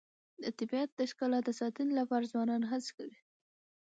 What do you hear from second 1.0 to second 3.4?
ښکلا د ساتنې لپاره ځوانان هڅې کوي.